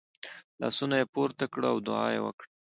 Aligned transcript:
لاسونه 0.61 0.95
یې 0.99 1.05
پورته 1.13 1.45
کړه 1.53 1.67
او 1.73 1.77
دعا 1.87 2.07
یې 2.15 2.21
وکړه. 2.25 2.47